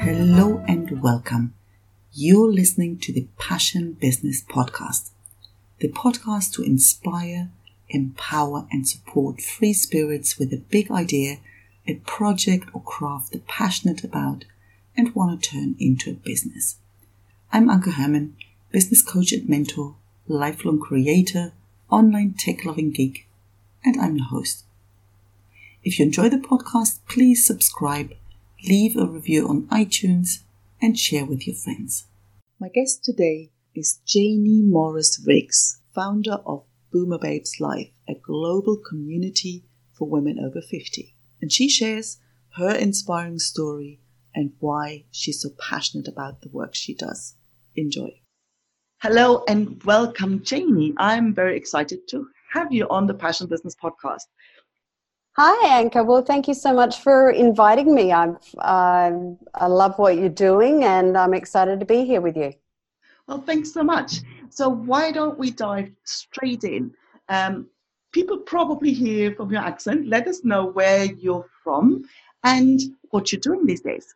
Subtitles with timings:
[0.00, 1.54] Hello and welcome.
[2.12, 5.10] You're listening to the Passion Business Podcast,
[5.78, 7.50] the podcast to inspire,
[7.88, 11.36] empower, and support free spirits with a big idea,
[11.86, 14.44] a project or craft they're passionate about
[14.96, 16.78] and want to turn into a business.
[17.52, 18.36] I'm Anke Herman,
[18.72, 19.94] business coach and mentor,
[20.26, 21.52] lifelong creator,
[21.92, 23.28] online tech loving geek,
[23.84, 24.64] and I'm your host.
[25.84, 28.14] If you enjoy the podcast, please subscribe,
[28.66, 30.38] leave a review on iTunes,
[30.80, 32.06] and share with your friends.
[32.58, 39.64] My guest today is Jaynie Morris Riggs, founder of Boomer Babes Life, a global community
[39.92, 41.14] for women over 50.
[41.42, 42.18] And she shares
[42.56, 44.00] her inspiring story
[44.34, 47.34] and why she's so passionate about the work she does.
[47.76, 48.21] Enjoy.
[49.02, 50.94] Hello and welcome, Jaynie.
[50.96, 54.28] I'm very excited to have you on the Passion Business Podcast.
[55.36, 56.06] Hi, Anke.
[56.06, 58.12] Well, thank you so much for inviting me.
[58.12, 59.10] I've, uh,
[59.54, 62.52] I love what you're doing and I'm excited to be here with you.
[63.26, 64.20] Well, thanks so much.
[64.50, 66.94] So, why don't we dive straight in?
[67.28, 67.66] Um,
[68.12, 70.06] people probably hear from your accent.
[70.06, 72.04] Let us know where you're from
[72.44, 74.14] and what you're doing these days.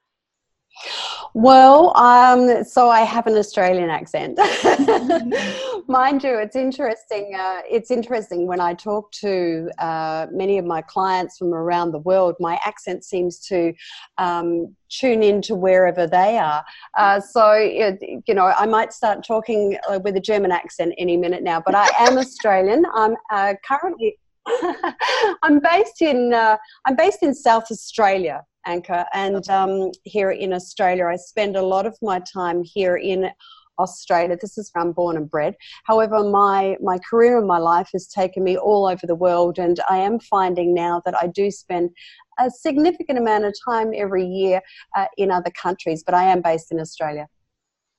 [1.34, 4.38] Well, um, so I have an Australian accent,
[5.88, 6.38] mind you.
[6.38, 7.34] It's interesting.
[7.38, 11.98] Uh, it's interesting when I talk to uh, many of my clients from around the
[11.98, 12.36] world.
[12.40, 13.72] My accent seems to
[14.18, 16.64] um, tune into wherever they are.
[16.96, 21.42] Uh, so you know, I might start talking uh, with a German accent any minute
[21.42, 21.60] now.
[21.60, 22.84] But I am Australian.
[22.94, 24.18] I'm uh, currently.
[25.42, 29.04] I'm based in uh, I'm based in South Australia, Anke.
[29.12, 33.30] And um, here in Australia, I spend a lot of my time here in
[33.78, 34.36] Australia.
[34.40, 35.54] This is where I'm born and bred.
[35.84, 39.78] However, my, my career and my life has taken me all over the world, and
[39.88, 41.90] I am finding now that I do spend
[42.38, 44.60] a significant amount of time every year
[44.96, 47.26] uh, in other countries, but I am based in Australia.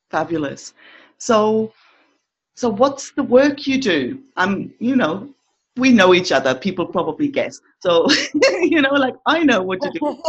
[0.09, 0.73] Fabulous.
[1.17, 1.73] So,
[2.56, 4.22] so what's the work you do?
[4.35, 5.33] I'm, you know,
[5.77, 6.55] we know each other.
[6.55, 7.59] People probably guess.
[7.79, 8.07] So,
[8.61, 10.21] you know, like I know what to do.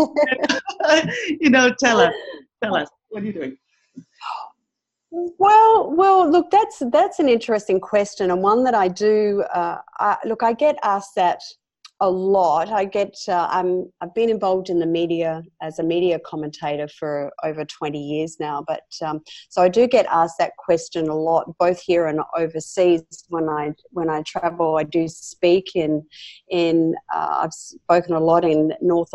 [1.40, 2.14] you know, tell us,
[2.62, 3.56] tell us, what are you doing?
[5.10, 9.42] Well, well, look, that's that's an interesting question, and one that I do.
[9.54, 11.40] Uh, I, look, I get asked that
[12.00, 12.70] a lot.
[12.70, 17.32] I get uh, I'm I've been involved in the media as a media commentator for
[17.42, 21.56] over 20 years now, but um, so I do get asked that question a lot,
[21.58, 23.02] both here and overseas.
[23.28, 26.04] When I when I travel, I do speak in
[26.48, 29.12] in uh, I've spoken a lot in North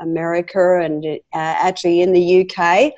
[0.00, 2.92] America and uh, actually in the UK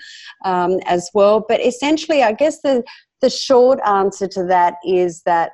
[0.45, 1.45] um, as well.
[1.47, 2.83] But essentially, I guess the
[3.21, 5.53] the short answer to that is that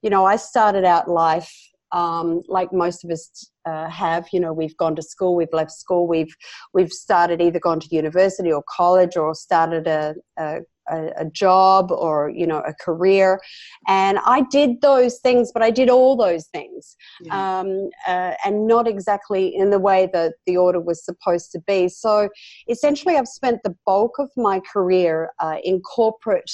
[0.00, 4.28] you know I started out life um, like most of us uh, have.
[4.32, 6.34] You know, we've gone to school, we've left school, we've
[6.74, 10.60] we've started either gone to university or college or started a, a
[10.90, 13.38] a, job or you know a career
[13.86, 17.60] and i did those things but i did all those things yeah.
[17.60, 21.88] um, uh, and not exactly in the way that the order was supposed to be
[21.88, 22.28] so
[22.68, 26.50] essentially i've spent the bulk of my career uh, in corporate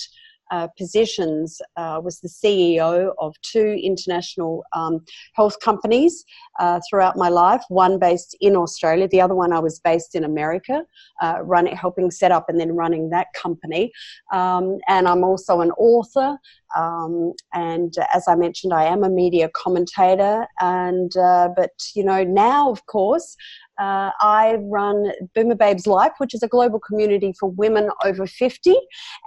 [0.54, 6.24] uh, positions uh, was the CEO of two international um, health companies
[6.60, 7.62] uh, throughout my life.
[7.68, 10.84] One based in Australia, the other one I was based in America,
[11.20, 13.92] uh, running, helping set up and then running that company.
[14.32, 16.38] Um, and I'm also an author.
[16.76, 20.46] Um, and as I mentioned, I am a media commentator.
[20.60, 23.36] And uh, but you know now, of course,
[23.78, 28.76] uh, I run Boomer Babes Life, which is a global community for women over 50.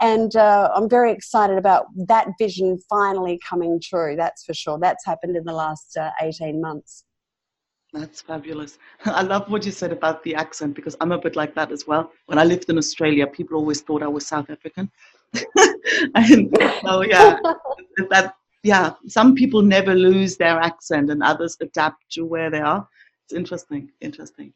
[0.01, 4.79] And uh, I'm very excited about that vision finally coming true, that's for sure.
[4.79, 7.03] That's happened in the last uh, 18 months.
[7.93, 8.77] That's fabulous.
[9.05, 11.87] I love what you said about the accent because I'm a bit like that as
[11.87, 12.11] well.
[12.25, 14.91] When I lived in Australia, people always thought I was South African.
[16.15, 17.37] and so, yeah,
[18.09, 22.87] that, yeah, some people never lose their accent and others adapt to where they are.
[23.25, 24.53] It's interesting interesting.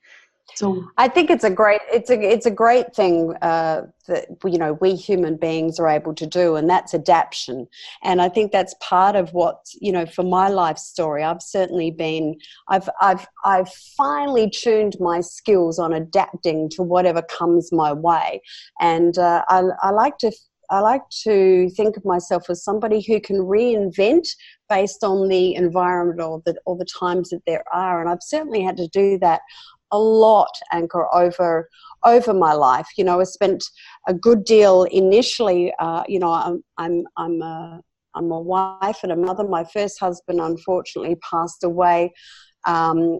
[0.55, 4.57] So i think it's a great it's a it's a great thing uh, that you
[4.57, 7.67] know we human beings are able to do and that's adaptation.
[8.03, 11.91] And i think that's part of what you know for my life story i've certainly
[11.91, 12.35] been
[12.69, 18.41] i've i've i've finally tuned my skills on adapting to whatever comes my way.
[18.79, 20.31] And uh, I, I like to
[20.71, 24.27] I like to think of myself as somebody who can reinvent
[24.69, 27.99] based on the environment or the, or the times that there are.
[27.99, 29.41] And I've certainly had to do that
[29.91, 31.67] a lot, Anke, over
[32.05, 32.87] over my life.
[32.97, 33.63] You know, I spent
[34.07, 35.73] a good deal initially.
[35.77, 37.81] Uh, you know, I'm I'm I'm a
[38.15, 39.43] I'm a wife and a mother.
[39.43, 42.13] My first husband unfortunately passed away
[42.65, 43.17] um,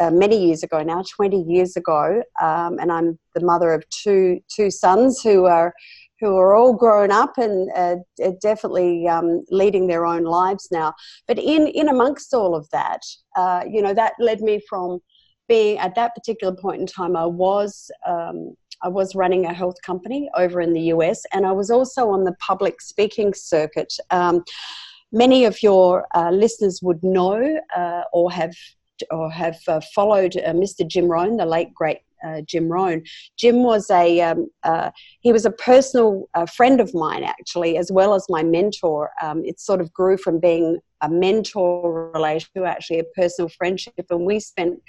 [0.00, 4.40] uh, many years ago now, 20 years ago, um, and I'm the mother of two
[4.54, 5.72] two sons who are
[6.20, 7.96] who are all grown up and uh,
[8.42, 10.92] definitely um, leading their own lives now.
[11.26, 13.00] But in in amongst all of that,
[13.36, 15.00] uh, you know, that led me from
[15.48, 19.76] being at that particular point in time, I was um, I was running a health
[19.84, 23.92] company over in the US, and I was also on the public speaking circuit.
[24.10, 24.44] Um,
[25.12, 28.54] many of your uh, listeners would know uh, or have
[29.10, 30.86] or have uh, followed uh, Mr.
[30.86, 33.02] Jim Rohn, the late great uh, Jim Rohn.
[33.38, 34.90] Jim was a um, uh,
[35.20, 39.10] he was a personal uh, friend of mine actually, as well as my mentor.
[39.22, 44.06] Um, it sort of grew from being a mentor relation to actually a personal friendship,
[44.10, 44.80] and we spent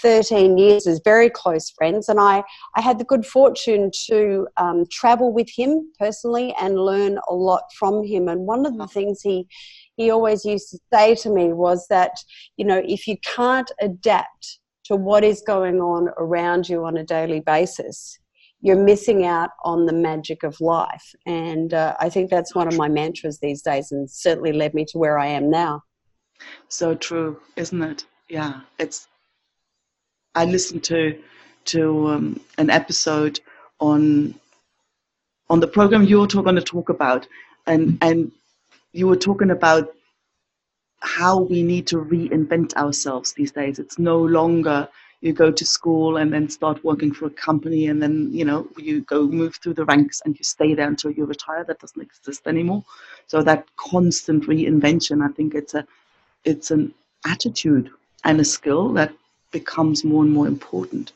[0.00, 2.42] 13 years as very close friends and I,
[2.74, 7.64] I had the good fortune to um, travel with him personally and learn a lot
[7.78, 9.46] from him and one of the things he
[9.96, 12.12] he always used to say to me was that
[12.56, 14.58] you know if you can't adapt
[14.92, 18.18] to what is going on around you on a daily basis
[18.64, 21.14] you're missing out on the magic of life.
[21.26, 24.84] And uh, i think that's one of my mantras these days and certainly led me
[24.90, 25.82] to where i am now.
[26.68, 28.04] So true isn't it?
[28.28, 29.08] Yeah it's
[30.34, 31.18] I listened to
[31.64, 33.40] to um, an episode
[33.80, 34.34] on
[35.50, 37.26] on the program you were going to talk about,
[37.66, 38.32] and and
[38.92, 39.92] you were talking about
[41.02, 43.78] how we need to reinvent ourselves these days.
[43.78, 44.88] It's no longer
[45.20, 48.68] you go to school and then start working for a company and then you know
[48.76, 52.02] you go move through the ranks and you stay there until you retire that doesn't
[52.02, 52.82] exist anymore
[53.28, 55.86] so that constant reinvention i think it's a
[56.44, 56.92] it's an
[57.24, 57.88] attitude
[58.24, 59.12] and a skill that
[59.52, 61.12] becomes more and more important.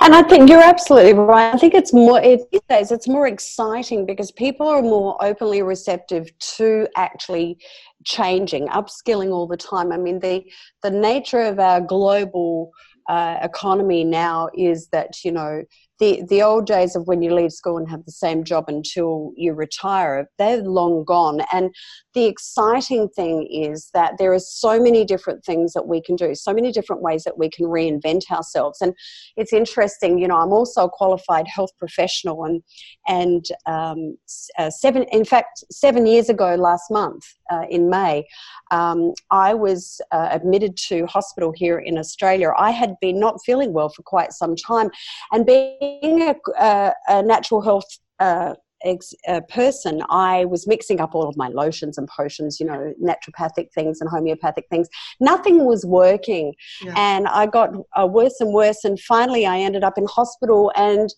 [0.00, 1.54] And I think you're absolutely right.
[1.54, 6.28] I think it's more it, days it's more exciting because people are more openly receptive
[6.56, 7.58] to actually
[8.04, 9.92] changing, upskilling all the time.
[9.92, 10.44] I mean, the
[10.82, 12.72] the nature of our global
[13.08, 15.62] uh, economy now is that you know
[15.98, 19.32] the the old days of when you leave school and have the same job until
[19.36, 21.40] you retire they're long gone.
[21.52, 21.74] And
[22.14, 26.34] the exciting thing is that there are so many different things that we can do
[26.34, 28.80] so many different ways that we can reinvent ourselves.
[28.80, 28.94] And
[29.36, 32.62] it's interesting you know i'm also a qualified health professional and
[33.06, 34.16] and um,
[34.58, 38.24] uh, seven in fact seven years ago last month uh, in may
[38.70, 42.50] um, i was uh, admitted to hospital here in australia.
[42.58, 44.90] I had been not feeling well for quite some time
[45.32, 47.86] and being being a, a, a natural health
[48.20, 48.54] uh,
[48.84, 52.92] ex, uh, person, I was mixing up all of my lotions and potions, you know,
[53.02, 54.88] naturopathic things and homeopathic things.
[55.20, 56.94] Nothing was working, yeah.
[56.96, 58.84] and I got uh, worse and worse.
[58.84, 60.72] And finally, I ended up in hospital.
[60.76, 61.12] And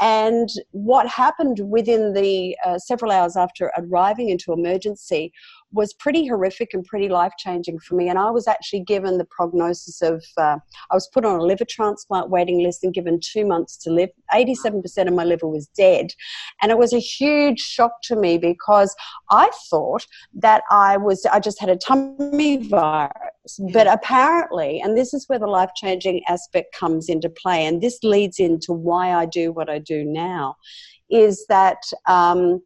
[0.00, 5.32] and what happened within the uh, several hours after arriving into emergency
[5.72, 8.08] was pretty horrific and pretty life changing for me.
[8.08, 10.58] And I was actually given the prognosis of, uh,
[10.90, 14.10] I was put on a liver transplant waiting list and given two months to live.
[14.32, 16.12] 87% of my liver was dead.
[16.60, 18.94] And it was a huge shock to me because
[19.30, 23.60] I thought that I was, I just had a tummy virus.
[23.72, 27.98] But apparently, and this is where the life changing aspect comes into play, and this
[28.02, 30.56] leads into why I do what I do now,
[31.10, 31.82] is that.
[32.06, 32.62] Um,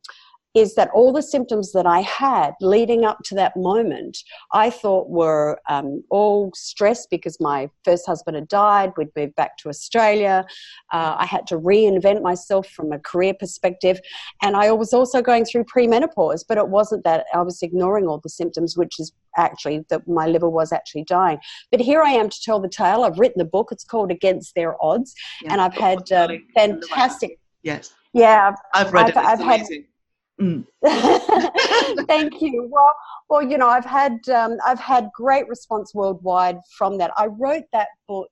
[0.54, 4.18] is that all the symptoms that I had leading up to that moment,
[4.52, 8.92] I thought were um, all stress because my first husband had died.
[8.96, 10.44] We'd moved back to Australia.
[10.92, 14.00] Uh, I had to reinvent myself from a career perspective.
[14.42, 18.20] And I was also going through premenopause, but it wasn't that I was ignoring all
[18.22, 21.38] the symptoms, which is actually that my liver was actually dying.
[21.72, 23.02] But here I am to tell the tale.
[23.02, 23.70] I've written the book.
[23.72, 25.14] It's called Against Their Odds.
[25.42, 27.38] Yeah, and I've had uh, fantastic.
[27.64, 27.92] Yes.
[28.12, 28.52] Yeah.
[28.74, 29.16] I've, I've read I've, it.
[29.16, 29.80] It's I've amazing.
[29.82, 29.93] Had,
[30.40, 30.64] Mm.
[32.06, 32.68] Thank you.
[32.70, 32.94] Well,
[33.28, 37.12] well, you know, I've had um, I've had great response worldwide from that.
[37.16, 38.30] I wrote that book,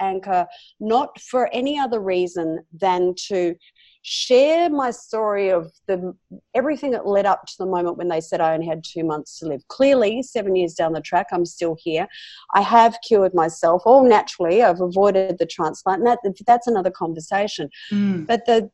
[0.00, 0.46] Anke,
[0.80, 3.54] not for any other reason than to
[4.02, 6.14] share my story of the
[6.54, 9.38] everything that led up to the moment when they said I only had two months
[9.38, 9.66] to live.
[9.68, 12.08] Clearly, seven years down the track, I'm still here.
[12.54, 14.62] I have cured myself all naturally.
[14.62, 17.70] I've avoided the transplant, and that, that's another conversation.
[17.92, 18.26] Mm.
[18.26, 18.70] But the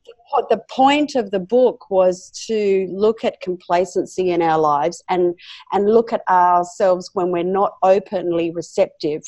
[0.51, 5.35] the point of the book was to look at complacency in our lives and
[5.73, 9.23] and look at ourselves when we're not openly receptive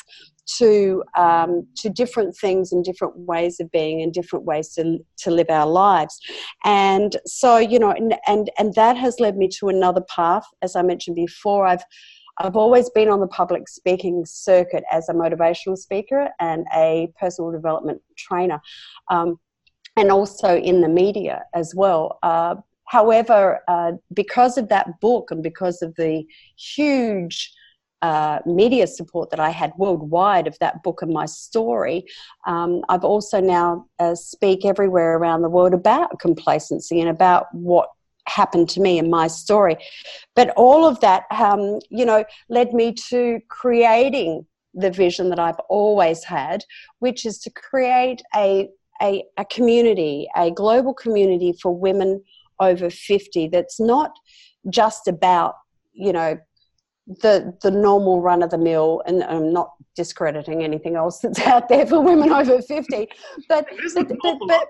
[0.59, 5.30] to um, to different things and different ways of being and different ways to to
[5.30, 6.18] live our lives
[6.64, 10.76] and so you know and and, and that has led me to another path as
[10.76, 11.85] i mentioned before i've
[12.40, 17.50] I've always been on the public speaking circuit as a motivational speaker and a personal
[17.50, 18.61] development trainer,
[19.11, 19.38] um,
[19.97, 22.18] and also in the media as well.
[22.23, 22.56] Uh,
[22.88, 26.25] however, uh, because of that book and because of the
[26.56, 27.52] huge
[28.02, 32.04] uh, media support that I had worldwide of that book and my story,
[32.47, 37.88] um, I've also now uh, speak everywhere around the world about complacency and about what
[38.26, 39.76] happened to me and my story.
[40.35, 45.59] But all of that, um, you know, led me to creating the vision that I've
[45.69, 46.64] always had,
[47.00, 48.69] which is to create a,
[49.02, 52.23] a, a community, a global community for women
[52.61, 54.12] over 50 that's not
[54.69, 55.54] just about,
[55.92, 56.38] you know,
[57.21, 61.69] the the normal run of the mill and I'm not discrediting anything else that's out
[61.69, 63.09] there for women over 50
[63.49, 64.69] but but, but, but,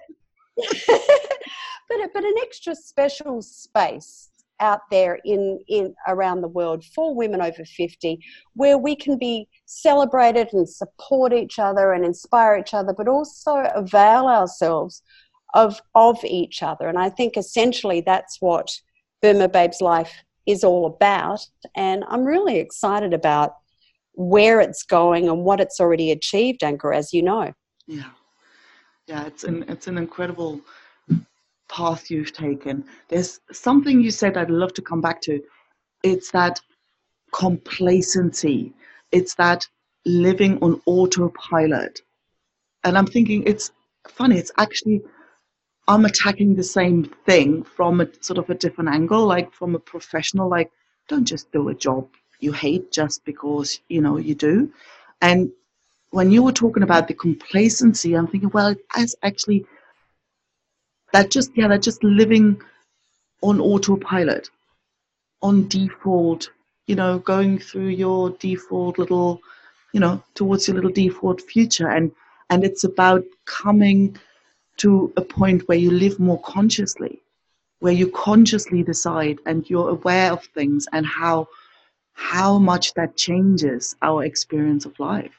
[0.89, 4.31] but, but an extra special space
[4.61, 8.21] out there in, in around the world for women over 50
[8.55, 13.65] where we can be celebrated and support each other and inspire each other but also
[13.75, 15.03] avail ourselves
[15.55, 16.89] of of each other.
[16.89, 18.71] And i think essentially that's what
[19.21, 20.13] boomer babes life
[20.51, 21.41] is all about
[21.75, 23.55] and i'm really excited about
[24.15, 27.53] where it's going and what it's already achieved Anke as you know
[27.87, 28.11] yeah
[29.07, 30.61] yeah it's an it's an incredible
[31.71, 32.85] path you've taken.
[33.09, 35.41] There's something you said I'd love to come back to.
[36.03, 36.61] It's that
[37.33, 38.73] complacency,
[39.13, 39.67] it's that
[40.05, 42.01] living on autopilot.
[42.85, 43.71] And I'm thinking it's
[44.09, 45.03] funny, it's actually,
[45.91, 49.81] I'm attacking the same thing from a sort of a different angle, like from a
[49.81, 50.71] professional, like,
[51.09, 54.73] don't just do a job you hate just because, you know, you do.
[55.21, 55.51] And
[56.11, 59.67] when you were talking about the complacency, I'm thinking, well, it's actually
[61.13, 62.61] that just yeah that just living
[63.43, 64.49] on autopilot
[65.43, 66.51] on default
[66.87, 69.41] you know going through your default little
[69.93, 72.13] you know towards your little default future and
[72.51, 74.17] and it's about coming
[74.83, 77.21] to a point where you live more consciously
[77.81, 81.49] where you consciously decide and you're aware of things and how
[82.13, 85.39] how much that changes our experience of life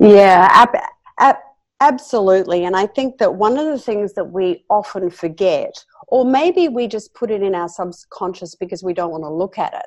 [0.00, 0.82] yeah ab-
[1.18, 1.48] ab-
[1.80, 2.64] Absolutely.
[2.64, 5.72] And I think that one of the things that we often forget,
[6.08, 9.58] or maybe we just put it in our subconscious because we don't want to look
[9.58, 9.86] at it,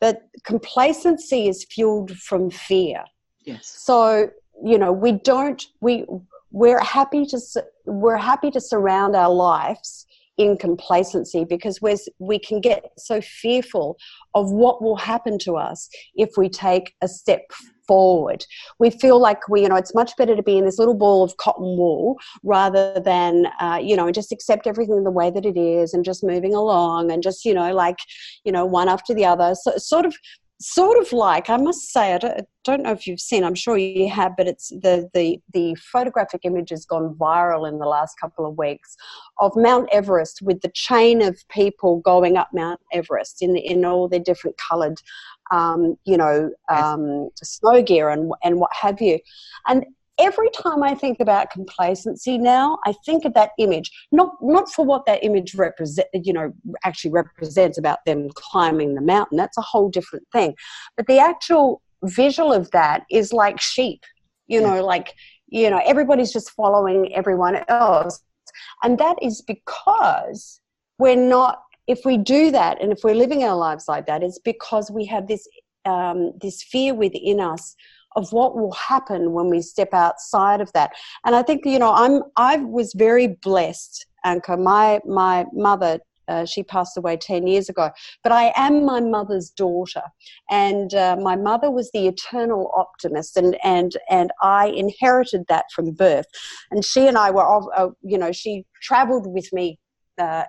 [0.00, 3.04] but complacency is fueled from fear.
[3.44, 3.68] Yes.
[3.68, 4.30] So,
[4.64, 6.04] you know, we don't, we,
[6.58, 7.40] we're happy to,
[7.86, 10.06] we're happy to surround our lives
[10.38, 13.96] in complacency because we're, we can get so fearful
[14.34, 17.42] of what will happen to us if we take a step
[17.86, 18.44] forward.
[18.78, 21.22] We feel like we, you know, it's much better to be in this little ball
[21.22, 25.56] of cotton wool rather than, uh, you know, just accept everything the way that it
[25.56, 27.98] is and just moving along and just, you know, like,
[28.44, 29.54] you know, one after the other.
[29.54, 30.16] So sort of
[30.60, 33.54] sort of like I must say I don't, I don't, know if you've seen I'm
[33.54, 37.86] sure you have but it's the the the photographic image has gone viral in the
[37.86, 38.96] last couple of weeks
[39.38, 43.84] of Mount Everest with the chain of people going up Mount Everest in the, in
[43.84, 45.00] all their different colored
[45.50, 49.18] um, you know um, snow gear and and what have you.
[49.66, 49.84] And
[50.18, 54.84] every time I think about complacency now, I think of that image, not not for
[54.84, 56.52] what that image represent, you know,
[56.84, 59.38] actually represents about them climbing the mountain.
[59.38, 60.54] That's a whole different thing.
[60.96, 64.02] But the actual visual of that is like sheep,
[64.46, 65.14] you know, like
[65.48, 68.22] you know, everybody's just following everyone else,
[68.82, 70.60] and that is because
[70.98, 71.62] we're not.
[71.86, 75.06] If we do that, and if we're living our lives like that, it's because we
[75.06, 75.48] have this
[75.86, 77.74] um, this fear within us
[78.18, 80.90] of what will happen when we step outside of that.
[81.24, 84.58] And I think you know I'm I was very blessed, Anke.
[84.58, 86.00] My my mother.
[86.28, 87.88] Uh, she passed away 10 years ago.
[88.22, 90.02] But I am my mother's daughter.
[90.50, 95.92] And uh, my mother was the eternal optimist, and, and, and I inherited that from
[95.92, 96.26] birth.
[96.70, 99.78] And she and I were, uh, you know, she traveled with me
[100.18, 100.44] uh,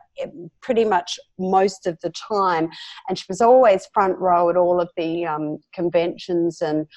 [0.62, 2.70] pretty much most of the time.
[3.08, 6.88] And she was always front row at all of the um, conventions and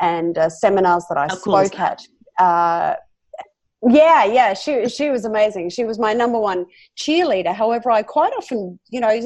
[0.00, 2.02] and uh, seminars that I spoke at.
[2.38, 2.94] Uh,
[3.88, 5.70] yeah, yeah, she she was amazing.
[5.70, 6.66] She was my number one
[6.98, 7.54] cheerleader.
[7.54, 9.20] However, I quite often, you know,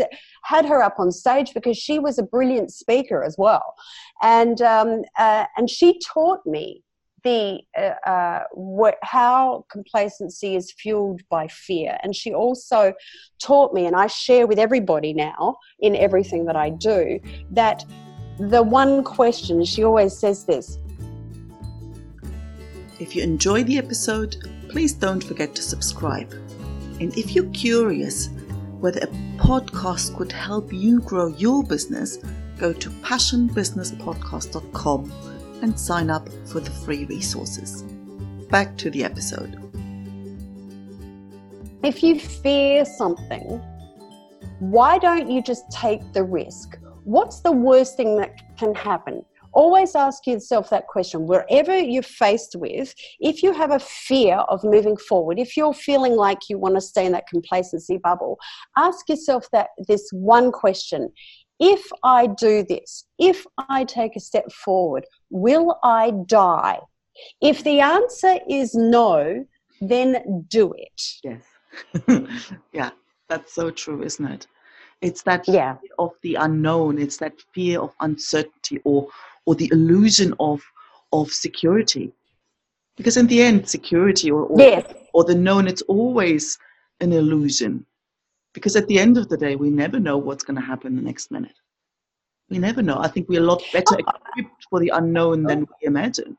[0.44, 3.74] had her up on stage because she was a brilliant speaker as well,
[4.22, 6.82] and um, uh, and she taught me
[7.22, 12.92] the uh, uh, what, how complacency is fueled by fear and she also
[13.40, 17.18] taught me and i share with everybody now in everything that i do
[17.50, 17.84] that
[18.48, 20.78] the one question, she always says this.
[22.98, 24.36] If you enjoy the episode,
[24.68, 26.32] please don't forget to subscribe.
[27.00, 28.30] And if you're curious
[28.78, 32.16] whether a podcast could help you grow your business,
[32.58, 35.12] go to passionbusinesspodcast.com
[35.62, 37.82] and sign up for the free resources.
[38.48, 39.58] Back to the episode.
[41.82, 43.60] if you fear something,
[44.58, 46.78] why don't you just take the risk?
[47.04, 49.24] What's the worst thing that can happen?
[49.52, 52.94] Always ask yourself that question wherever you're faced with.
[53.18, 56.80] If you have a fear of moving forward, if you're feeling like you want to
[56.80, 58.38] stay in that complacency bubble,
[58.76, 61.10] ask yourself that this one question
[61.62, 66.78] if I do this, if I take a step forward, will I die?
[67.42, 69.44] If the answer is no,
[69.82, 71.02] then do it.
[71.22, 71.44] Yes.
[72.72, 72.90] yeah,
[73.28, 74.46] that's so true, isn't it?
[75.00, 75.76] It's that yeah.
[75.76, 79.08] fear of the unknown, it's that fear of uncertainty or
[79.46, 80.60] or the illusion of
[81.12, 82.12] of security.
[82.96, 84.92] Because in the end, security or or, yes.
[85.14, 86.58] or the known, it's always
[87.00, 87.86] an illusion.
[88.52, 91.02] Because at the end of the day, we never know what's going to happen the
[91.02, 91.56] next minute.
[92.50, 92.98] We never know.
[92.98, 93.98] I think we're a lot better oh.
[93.98, 96.36] equipped for the unknown than we imagine.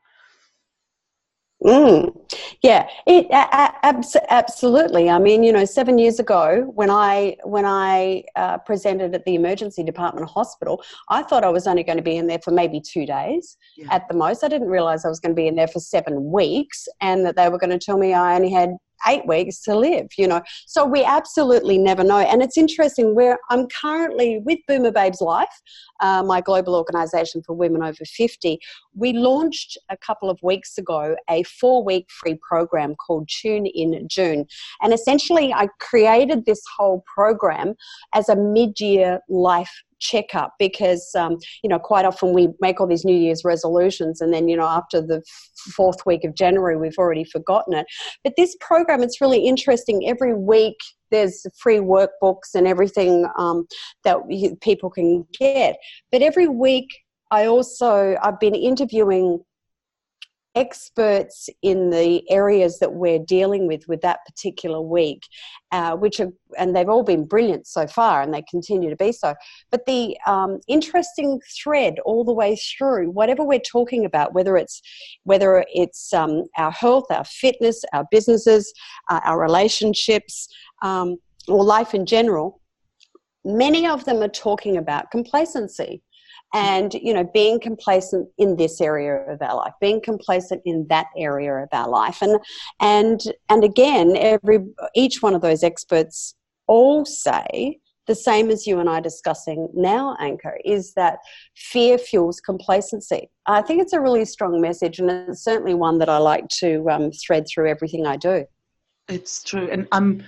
[1.64, 2.16] Mm.
[2.62, 5.08] Yeah, it abs- absolutely.
[5.08, 9.34] I mean, you know, seven years ago when I when I uh, presented at the
[9.34, 12.80] emergency department hospital, I thought I was only going to be in there for maybe
[12.80, 13.94] two days yeah.
[13.94, 14.42] at the most.
[14.42, 17.36] I didn't realize I was going to be in there for seven weeks, and that
[17.36, 18.70] they were going to tell me I only had
[19.08, 20.42] eight weeks to live, you know.
[20.66, 22.18] So we absolutely never know.
[22.18, 25.60] And it's interesting where I'm currently with Boomer Babes Life,
[26.00, 28.58] uh, my global organization for women over 50.
[28.94, 34.06] We launched a couple of weeks ago a four week free program called Tune in
[34.08, 34.46] June.
[34.82, 37.74] And essentially, I created this whole program
[38.14, 42.86] as a mid year life checkup because um, you know quite often we make all
[42.86, 45.22] these new year's resolutions and then you know after the
[45.76, 47.86] fourth week of january we've already forgotten it.
[48.24, 50.08] But this program it's really interesting.
[50.08, 50.76] Every week
[51.10, 53.66] there's free workbooks and everything um,
[54.04, 54.16] that
[54.60, 55.76] people can get.
[56.10, 56.88] But every week
[57.30, 59.40] i also i've been interviewing
[60.54, 65.22] experts in the areas that we're dealing with with that particular week,
[65.70, 69.12] uh, which are, and they've all been brilliant so far, and they continue to be
[69.12, 69.34] so.
[69.70, 74.82] But the um, interesting thread all the way through, whatever we're talking about, whether it's
[75.24, 78.72] whether it's um, our health, our fitness, our businesses,
[79.08, 80.48] uh, our relationships,
[80.82, 81.16] um,
[81.48, 82.60] or life in general,
[83.44, 86.02] many of them are talking about complacency
[86.54, 91.06] and you know being complacent in this area of our life being complacent in that
[91.16, 92.38] area of our life and
[92.80, 94.58] and and again every
[94.94, 96.34] each one of those experts
[96.66, 101.18] all say the same as you and I discussing now, Anke, is that
[101.54, 103.30] fear fuels complacency.
[103.46, 106.88] I think it's a really strong message, and it's certainly one that I like to
[106.90, 108.44] um, thread through everything I do.
[109.08, 110.24] It's true, and I'm,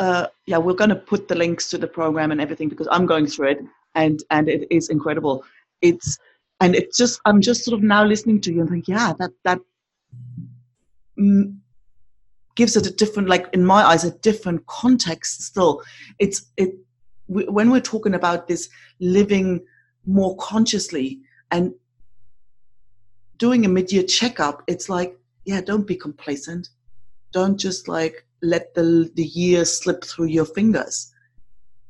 [0.00, 3.06] uh, yeah, we're going to put the links to the program and everything because I'm
[3.06, 3.60] going through it,
[3.94, 5.44] and and it is incredible.
[5.82, 6.18] It's
[6.60, 9.32] and it's just i'm just sort of now listening to you and think yeah that
[9.42, 9.58] that
[11.18, 11.52] mm,
[12.54, 15.82] gives it a different like in my eyes a different context still.
[16.18, 16.74] It's it
[17.26, 18.68] when we're talking about this
[19.00, 19.64] living
[20.06, 21.74] more consciously and
[23.38, 26.68] doing a mid-year checkup it's like yeah don't be complacent.
[27.32, 31.12] Don't just like let the the year slip through your fingers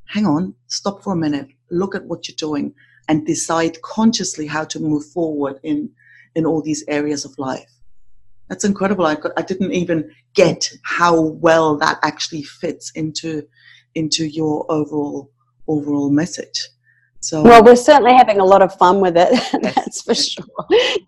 [0.06, 2.74] hang on stop for a minute look at what you're doing
[3.08, 5.90] and decide consciously how to move forward in
[6.34, 7.70] in all these areas of life.
[8.48, 9.06] That's incredible.
[9.06, 13.46] I, I didn't even get how well that actually fits into
[13.94, 15.30] into your overall
[15.68, 16.68] overall message.
[17.20, 19.32] So well we're certainly having a lot of fun with it
[19.74, 20.44] that's for sure.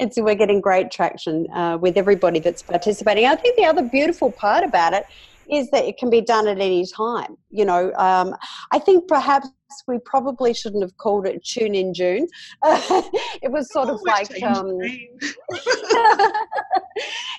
[0.01, 3.27] It's we're getting great traction uh, with everybody that's participating.
[3.27, 5.07] I think the other beautiful part about it
[5.51, 7.37] is that it can be done at any time.
[7.51, 8.35] You know, um,
[8.73, 9.49] I think perhaps
[9.87, 12.29] we probably shouldn't have called it Tune in June.
[12.65, 14.79] it was sort of like um,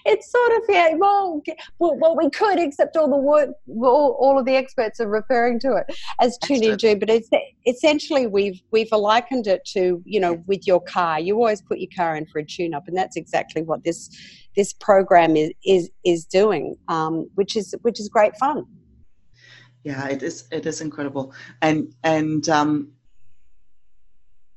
[0.05, 0.93] it's sort of yeah.
[0.95, 1.41] Well,
[1.79, 5.59] well, well, we could, except all the work, all, all of the experts are referring
[5.61, 5.85] to it
[6.19, 6.99] as Tune in June.
[6.99, 7.29] But it's
[7.65, 11.19] essentially we've we've likened it to you know with your car.
[11.19, 14.09] You always put your car in for a tune up, and that's exactly what this
[14.55, 18.65] this program is is is doing, um, which is which is great fun.
[19.83, 22.91] Yeah, it is it is incredible, and and um,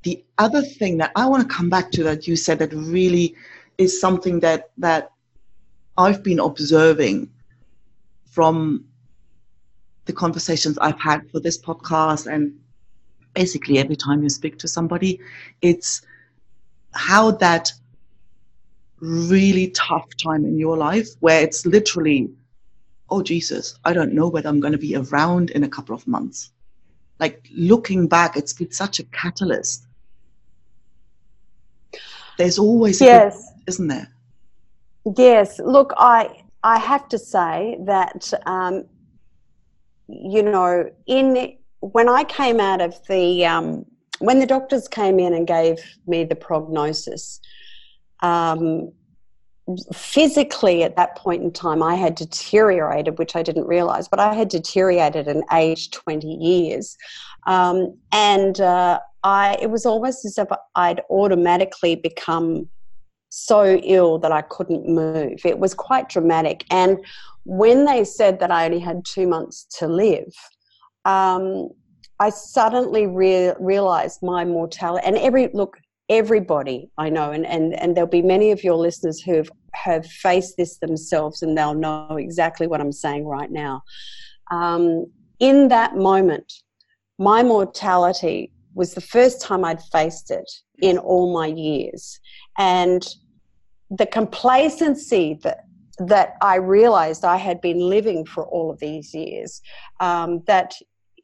[0.02, 3.34] the other thing that I want to come back to that you said that really
[3.78, 5.12] is something that that
[5.96, 7.30] I've been observing
[8.30, 8.84] from
[10.06, 12.52] the conversations I've had for this podcast and
[13.34, 15.20] basically every time you speak to somebody,
[15.62, 16.02] it's
[16.92, 17.72] how that
[19.00, 22.30] really tough time in your life where it's literally,
[23.10, 26.06] oh Jesus, I don't know whether I'm going to be around in a couple of
[26.06, 26.50] months.
[27.18, 29.86] Like looking back, it's been such a catalyst.
[32.38, 34.08] There's always yes, good, isn't there?
[35.16, 35.58] Yes.
[35.58, 38.84] Look, I I have to say that um,
[40.08, 43.84] you know, in when I came out of the um,
[44.18, 47.40] when the doctors came in and gave me the prognosis,
[48.20, 48.92] um,
[49.92, 54.34] physically at that point in time, I had deteriorated, which I didn't realize, but I
[54.34, 56.96] had deteriorated and aged 20 years.
[57.46, 62.68] Um, and uh, I, it was almost as if I'd automatically become
[63.30, 65.40] so ill that I couldn't move.
[65.44, 66.64] It was quite dramatic.
[66.70, 66.98] And
[67.44, 70.32] when they said that I only had two months to live,
[71.04, 71.68] um,
[72.18, 75.06] I suddenly re- realized my mortality.
[75.06, 75.78] And every look,
[76.10, 80.56] everybody I know, and, and, and there'll be many of your listeners who have, faced
[80.56, 83.82] this themselves, and they'll know exactly what I'm saying right now.
[84.50, 85.06] Um,
[85.38, 86.52] in that moment,
[87.18, 92.18] my mortality was the first time I'd faced it in all my years.
[92.58, 93.06] And
[93.90, 95.64] the complacency that
[95.98, 99.60] that I realized I had been living for all of these years,
[100.00, 100.72] um, that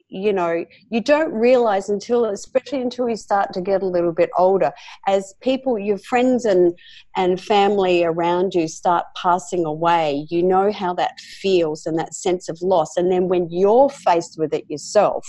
[0.09, 4.31] you know you don't realize until especially until you start to get a little bit
[4.39, 4.73] older
[5.07, 6.73] as people your friends and
[7.17, 12.49] and family around you start passing away you know how that feels and that sense
[12.49, 12.97] of loss.
[12.97, 15.27] And then when you're faced with it yourself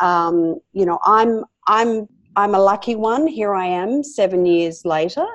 [0.00, 3.26] um, you know i'm i'm i'm a lucky one.
[3.26, 5.26] Here i am seven years later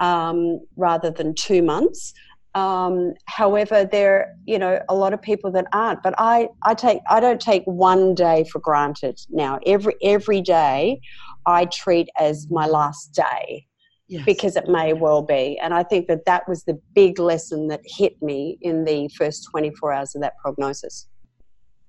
[0.00, 2.12] um, rather than two months
[2.54, 6.02] um, however, there, you know, a lot of people that aren't.
[6.02, 9.58] But I, I take, I don't take one day for granted now.
[9.66, 11.00] Every every day,
[11.46, 13.66] I treat as my last day.
[14.10, 14.24] Yes.
[14.24, 15.58] Because it may well be.
[15.58, 19.46] And I think that that was the big lesson that hit me in the first
[19.50, 21.06] 24 hours of that prognosis.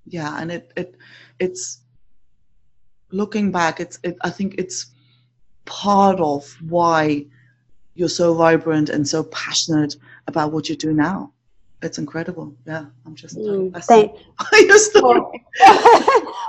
[0.06, 0.98] Yeah, and it, it
[1.40, 1.82] it's
[3.12, 4.88] looking back, it's it, I think it's
[5.64, 7.26] part of why
[7.94, 9.96] you're so vibrant and so passionate
[10.30, 11.34] about what you do now.
[11.82, 12.56] It's incredible.
[12.66, 14.12] Yeah, I'm just mm, thank,
[14.54, 15.46] your story.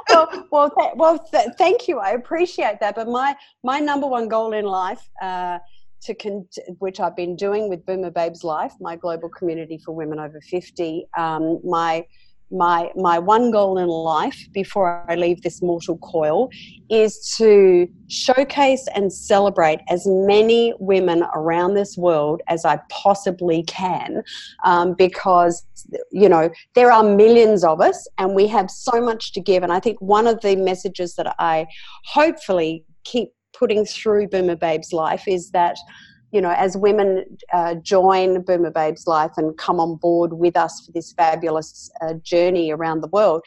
[0.09, 1.99] well, well, th- well th- thank you.
[1.99, 2.95] I appreciate that.
[2.97, 5.59] But my my number one goal in life, uh,
[6.03, 10.19] to con- which I've been doing with Boomer Babes Life, my global community for women
[10.19, 11.07] over fifty.
[11.17, 12.05] Um, my
[12.51, 16.51] my my one goal in life before I leave this mortal coil
[16.91, 24.23] is to showcase and celebrate as many women around this world as I possibly can,
[24.65, 25.65] um, because
[26.11, 29.63] you know there are millions of us and we have so much to give.
[29.63, 31.67] And I think one of the messages that I
[32.05, 35.77] hopefully keep putting through Boomer Babes Life is that
[36.33, 40.85] you know, as women uh, join Boomer Babes Life and come on board with us
[40.85, 43.43] for this fabulous uh, journey around the world,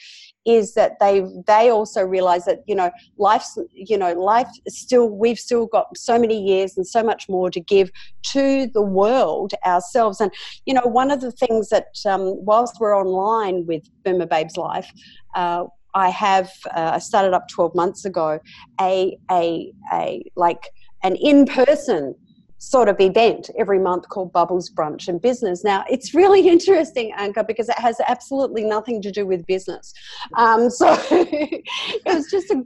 [0.46, 5.40] is that they they also realize that you know life's you know life still we've
[5.40, 7.90] still got so many years and so much more to give
[8.24, 10.20] to the world ourselves.
[10.20, 10.32] And
[10.66, 14.92] you know, one of the things that um, whilst we're online with Boomer Babes Life.
[15.36, 15.66] Uh,
[15.96, 18.40] I have uh, I started up 12 months ago
[18.82, 20.70] a a a like
[21.04, 22.16] an in-person
[22.64, 25.64] sort of event every month called Bubbles Brunch and Business.
[25.64, 29.94] Now, it's really interesting, Anke, because it has absolutely nothing to do with business.
[30.38, 32.64] Um, so it was just a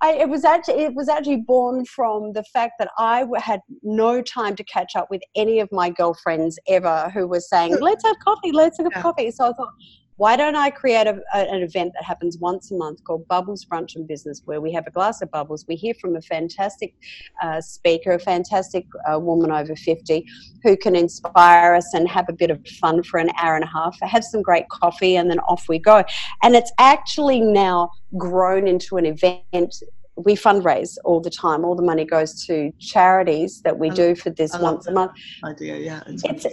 [0.00, 4.22] I, it was actually it was actually born from the fact that I had no
[4.22, 8.16] time to catch up with any of my girlfriends ever who were saying, "Let's have
[8.20, 9.02] coffee, let's have yeah.
[9.02, 9.72] coffee." So I thought,
[10.18, 13.64] why don't I create a, a, an event that happens once a month called Bubbles
[13.64, 16.92] Brunch and Business, where we have a glass of bubbles, we hear from a fantastic
[17.40, 20.26] uh, speaker, a fantastic uh, woman over 50
[20.64, 23.68] who can inspire us and have a bit of fun for an hour and a
[23.68, 26.02] half, have some great coffee, and then off we go.
[26.42, 29.76] And it's actually now grown into an event
[30.24, 31.64] we fundraise all the time.
[31.64, 35.12] All the money goes to charities that we do for this once a month.
[35.44, 36.46] Idea, yeah, it's, it's,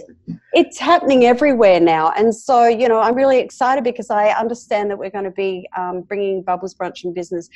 [0.52, 4.98] it's happening everywhere now, and so you know I'm really excited because I understand that
[4.98, 7.48] we're going to be um, bringing Bubbles Brunch and Business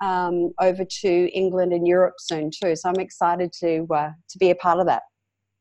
[0.00, 2.74] um, over to England and Europe soon too.
[2.74, 5.02] So I'm excited to uh, to be a part of that.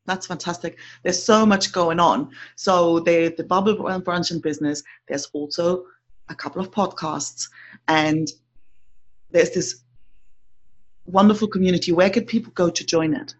[0.06, 0.80] That's fantastic.
[1.04, 2.32] There's so much going on.
[2.56, 4.84] So the the Bubble Brunch and Business.
[5.08, 5.84] There's also
[6.30, 7.50] a couple of podcasts
[7.88, 8.28] and
[9.32, 9.84] there's this
[11.08, 11.92] wonderful community.
[11.92, 13.36] Where could people go to join it?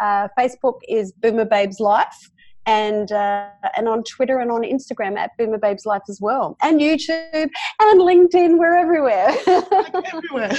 [0.00, 2.30] Uh, Facebook is Boomer Babes Life
[2.66, 6.80] and uh, and on Twitter and on Instagram at Boomer Babes Life as well, and
[6.80, 8.58] YouTube and LinkedIn.
[8.58, 9.34] We're everywhere.
[9.46, 10.52] everywhere.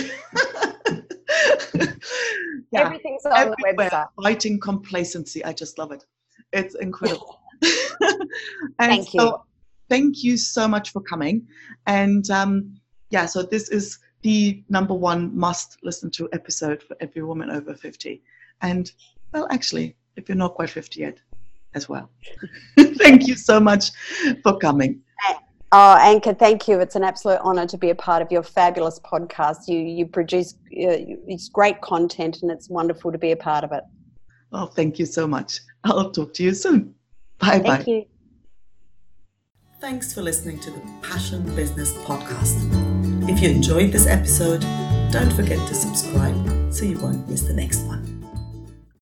[2.71, 2.81] yeah.
[2.81, 3.73] Everything's on everywhere.
[3.75, 4.07] the website.
[4.21, 5.45] Fighting complacency.
[5.45, 6.03] I just love it.
[6.51, 7.39] It's incredible.
[8.79, 9.19] thank you.
[9.19, 9.43] So,
[9.89, 11.45] thank you so much for coming.
[11.85, 12.75] And um,
[13.11, 17.73] yeah, so this is the number one must listen to episode for every woman over
[17.73, 18.21] 50.
[18.61, 18.91] And
[19.33, 21.17] well, actually, if you're not quite 50 yet,
[21.75, 22.09] as well.
[22.79, 23.91] thank you so much
[24.43, 25.01] for coming.
[25.71, 26.79] Oh, Anke, thank you.
[26.79, 29.67] It's an absolute honour to be a part of your fabulous podcast.
[29.67, 33.71] You you produce uh, it's great content, and it's wonderful to be a part of
[33.71, 33.83] it.
[34.51, 35.59] Oh, thank you so much.
[35.83, 36.95] I'll talk to you soon.
[37.37, 37.75] Bye bye.
[37.75, 38.05] Thank you.
[39.79, 42.57] Thanks for listening to the Passion Business Podcast.
[43.29, 44.61] If you enjoyed this episode,
[45.11, 48.18] don't forget to subscribe so you won't miss the next one.